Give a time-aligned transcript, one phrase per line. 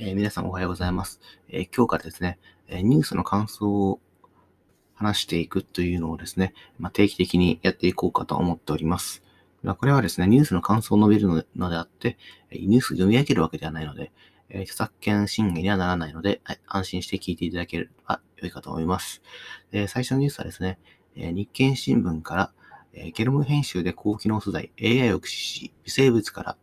[0.00, 4.00] えー、皆さんおはようございます、えー、今日からですね、えニュースの感想を
[4.94, 9.24] 話していくというのをですね、まあ、定期的にやっていこうかと思っております。
[9.64, 12.16] まあ、これはですね、ニュースの感想を述べるのであって、
[12.52, 14.12] ニュース読み上げるわけではないので、
[14.50, 19.20] え著作権侵害にはならないので、はい、安心して聞いていただければ良いかと思います。
[19.72, 20.78] え最初のニュースはですね、
[21.16, 22.52] え日経新聞から、
[22.92, 26.56] えゲルム編集で高機能素材 AI を駆使し、微生物から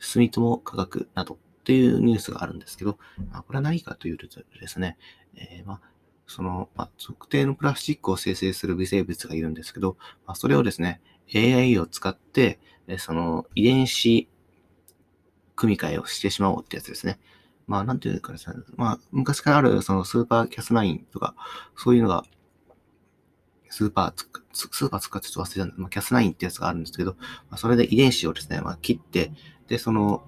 [0.00, 1.38] 住友化学など
[1.68, 2.96] っていうニュースがあるんですけど、
[3.30, 4.26] まあ、これは何かというと
[4.58, 4.96] ですね、
[5.34, 5.80] えー、まあ、
[6.26, 11.02] その、まあ、特定のプラスチックを生成する微生物がいるんですけど、まあ、それをですね、
[11.34, 12.58] AI を使って、
[12.96, 14.30] その遺伝子
[15.56, 17.20] 組み換えをしてしまおうってやつですね。
[17.66, 21.34] まあ、なんていうかですね、まあ、昔からあるその CRISPR Cas9とか、
[21.76, 22.24] そういうのが、
[23.68, 25.80] スーパー、スーパー使ってちょっと忘れたんです。
[25.82, 29.32] まあ、 Cas9 ってやつがあるんですけど、まあ、それで遺伝子をですね、まあ、切って、
[29.66, 30.22] で、その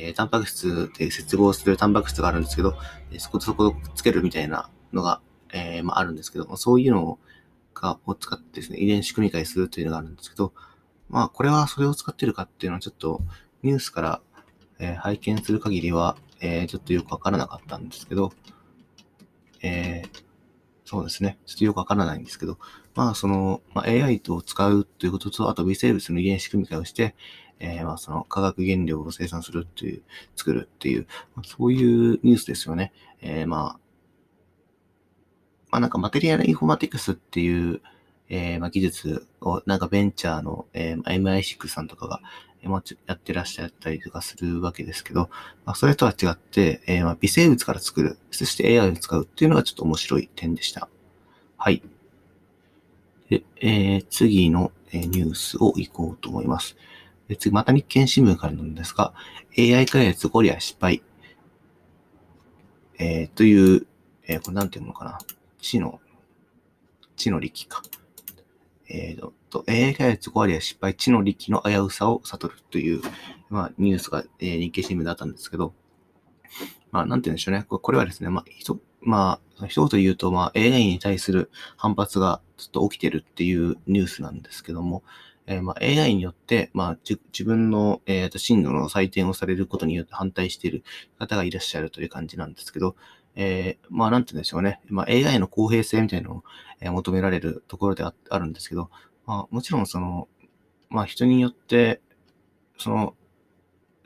[0.00, 2.76] えー、タンパク質で接合するタンパク質があるんですけど、
[3.18, 5.20] そこそこつけるみたいなのが、
[5.52, 7.18] えー、まあ、あるんですけど、そういうの
[7.74, 10.52] がを使ってですね、遺伝子組み換えするというのがあるんですけど、
[11.08, 13.22] まあ、これはそれを使ってるかっていうのはちょっと
[13.62, 14.20] ニュースから、
[14.78, 18.32] えー、拝見する限りは、え、ちょっとよくわからなかったんですけど、
[19.62, 20.02] え、
[20.84, 21.38] そうですね。
[21.46, 22.58] ちょっとよくわからないんですけど、
[22.94, 27.16] まあ、その、まあ、AI と使うということと、あと微生物の遺伝子組み換えをして、
[27.60, 30.02] えー、まあその化学原料を生産するっていう、
[30.36, 32.92] 作るっていう、まあ、そういうニュースですよね。
[33.20, 33.80] えー、まあ、
[35.70, 37.80] まあなんかマテリアルインフォマティクスっていう、
[38.28, 42.20] えー、まあ技術をなんかベンチャーの、えー、MI6 さんとかが、
[42.62, 45.30] えー、やってらっしゃったりとかするわけですけど、
[45.64, 50.88] まあそれとは違って、えー、まあ微生物から作る、そして AI を使うっていうのがちょっと面白い点でした。
[51.56, 51.82] はい。
[53.28, 56.76] で、えー、次のニュースを行こうと思います。
[57.36, 59.12] 次、また日経新聞からなんですが、
[59.58, 61.02] AI 開発ゴリラ失敗。
[62.98, 63.86] えー、という、
[64.26, 65.18] えー、これなんていうのかな？
[65.60, 66.00] 知の、
[67.16, 67.82] 知の力か。
[68.90, 73.02] えーと、AI 開発ゴリラ失敗、知の力の危うさを悟るという、
[73.50, 75.74] まあ、ニュースが、えー、日経新聞だったんですけど、
[76.90, 77.64] まあ、なんて言うんでしょうね。
[77.68, 85.02] これはですね、まあ、ひと、まあ、一言言うと、まあ、AI に対する反発がちょっと起きてるっていうニュースなんですけども、
[85.50, 90.84] えー、まあ、AI によって、まあ、自分の、えー、進路の採点をされることによって反対している
[91.18, 92.96] 方がいらっしゃるという感じなんですけど、
[93.34, 94.80] えー、まあ、なんて言うんでしょうね。
[94.88, 96.44] まあ、AI の公平性みたいなのを、
[96.80, 98.90] え、求められるところでああるんですけど、
[99.24, 100.28] まあ、もちろんその、
[100.90, 102.02] まあ、人によって、
[102.76, 103.14] その、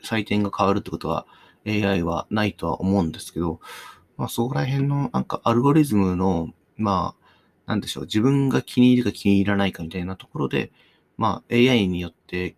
[0.05, 1.27] 採点が変わるってことは
[1.67, 3.59] AI はないとは思うんですけど、
[4.17, 7.17] まあ、そこら辺のなんかアルゴリズムの、ま
[7.67, 10.71] あ、なんでしょう、自分が気に入るか気に入らないかみたいなところで、
[11.17, 12.57] まあ AI によって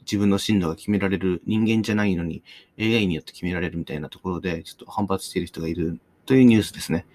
[0.00, 2.42] 自分の進路が決められる人間じゃないのに
[2.80, 7.06] AI によって決められるみたいなところでちょっと反発している人がいるというニュースですね。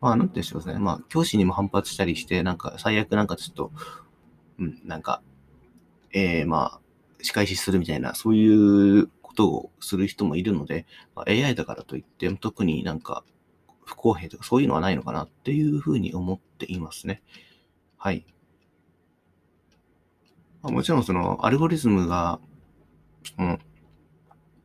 [0.00, 0.78] まあなんて言うんでしょうね。
[0.78, 3.72] まあ教師にも反発したりして、なんか最悪なんかちょっと、
[4.58, 5.22] うん、なんか、
[6.12, 6.80] ええー、まあ
[7.22, 13.24] 仕返しするみたいな、そういうことをする人もいるので、まあ、AI だからといっても特になんか
[13.84, 17.22] 不公平とかそういうのはないのかなっていうふうに思っていますね。
[17.96, 18.24] はい。
[20.62, 22.40] まもちろんそのアルゴリズムが、
[23.38, 23.58] うん、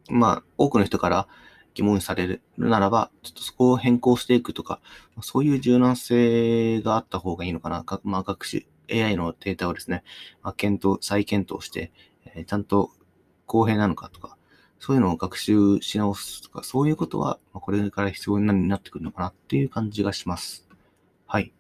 [0.10, 1.28] まあ、多くの人から
[1.74, 4.80] 疑問されるならば、ちょっとそこを変更していくとか、
[5.22, 7.84] そういう柔軟性があった方がいいのかな。
[7.84, 10.04] かまあ、学習、AI のデータをですね、
[10.42, 11.92] まあ、検討、再検討して、
[12.26, 12.92] えー、ちゃんと
[13.46, 14.38] 公平なのかとか、
[14.80, 20.68] そういうのを学習し直すとか、そういうことは、これから必要になってくるのかなっていう感じがします。
[21.26, 21.54] はい。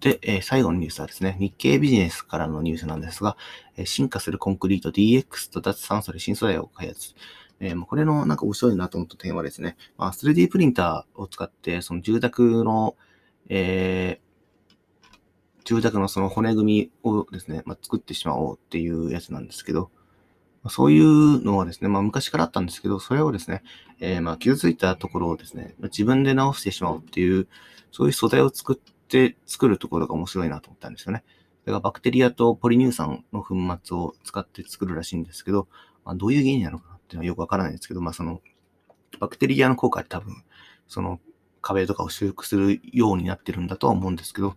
[0.00, 3.36] で、え、最後のニュースはですね、日経ビジネスからのニュースなんですが、
[3.76, 7.14] え、進化するコンクリート DX と脱炭素で新素材を開発。
[7.58, 12.96] えー、これのなんか面白いなと思った点はですね、まあ、3D プリンターを使って、その住宅の、
[13.48, 19.90] えー、住宅のその骨組みをですね、まあ、作ってしまおうっていうやつなんですけど、
[20.68, 23.62] そういうのはですね、まあ昔からあったんですけど、それをですね、
[24.00, 27.46] えー、まあ傷ついたところをですね、自分で直してしまおうっていう、
[27.92, 31.24] そういう素材を作ってって作るところが面白いなと思ったんですよね。
[31.64, 33.54] だからバクテリアとポリ乳酸の粉
[33.84, 35.68] 末を使って作るらしいんですけど、
[36.04, 38.40] まあ、どういう原因なのかなっていうのはよくわからないんですけど、まあその、
[39.18, 40.44] バクテリアの効果で多分、
[40.88, 41.20] その
[41.62, 44.56] 壁とかを修復するようになってるんだとは思うんですけど、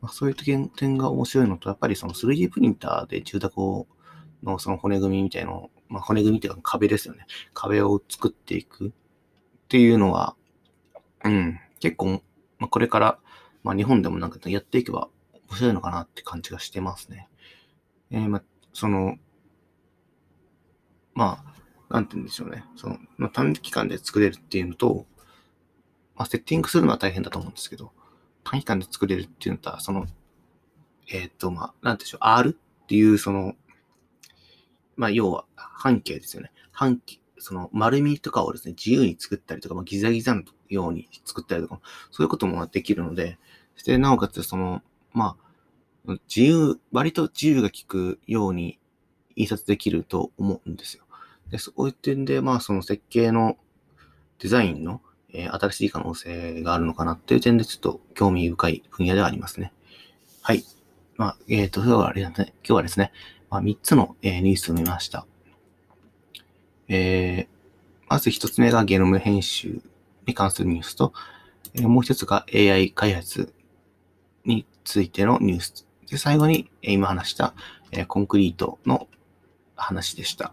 [0.00, 3.86] まあ、そういう点が面白いのと、やっぱりその 3D プリンターで住宅を
[4.42, 7.26] のその骨組みみたいなのまあ、骨組みっていうか壁ですよね。
[7.52, 8.92] 壁を作っていくっ
[9.68, 10.34] ていうのは、
[11.24, 12.22] うん、結構、
[12.58, 13.18] まあ、これから
[13.64, 15.08] まあ日本でもなんかやっていけば
[15.48, 17.28] 面白いのかなって感じがしてますね。
[18.10, 19.16] えー、まあ、その、
[21.14, 21.44] ま
[21.88, 22.64] あ、なんて言うんでしょうね。
[22.76, 25.06] その、まあ、短期間で作れるっていうのと、
[26.16, 27.92] まあ、セッティングするのは大変だと思うんですけど、
[28.44, 30.06] 短期間で作れるっていうのとは、その、
[31.08, 33.54] えっ、ー、と、まあ、なんでしょう、R っていう、その、
[34.96, 36.52] まあ、要は、半径ですよね。
[36.72, 41.78] 半径、その、丸みとかをですね、自由に作ったりとか、まあ、ギザギザのように作ったりとか、
[42.10, 43.38] そういうこともできるので、
[43.74, 44.80] そして、なおかつ、その、
[45.12, 45.36] ま
[46.06, 48.78] あ、自由、割と自由が利くように
[49.36, 51.04] 印刷できると思うんですよ。
[51.50, 53.58] で、そういう点で、まあ、その設計の
[54.38, 55.02] デザインの、
[55.34, 59.74] えー、新しい可能性があるのかなっていう点で、ちょっと興味深い分野ではありますね。
[60.40, 60.64] はい。
[61.16, 63.12] まあ、えっ、ー、と、今日はあれだね、今日はですね、
[63.50, 65.26] まあ、3つの、えー、ニュースを見ました。
[66.88, 69.80] えー、まず1つ目がゲノム編集
[70.26, 71.12] に関するニュースと、
[71.74, 73.52] えー、もう1つが AI 開発
[74.44, 75.86] についてのニュース。
[76.10, 77.54] で、最後に、えー、今話した、
[77.92, 79.08] えー、コンクリートの
[79.76, 80.52] 話でした。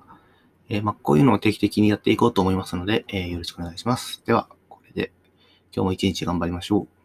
[0.70, 4.24] えー、まあ、こういうのを定期的にやっていこうと思いますので、えー、よろしくお願いします。
[4.26, 5.12] では、これで
[5.76, 7.01] 今日も一日頑張りましょう。